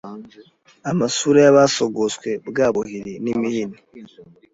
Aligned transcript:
Amasura 0.91 1.39
y’abasogoswe 1.45 2.29
Bwa 2.47 2.67
buhiri 2.73 3.13
n’imihini 3.23 3.77